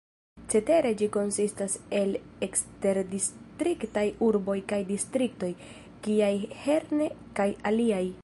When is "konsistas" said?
1.17-1.75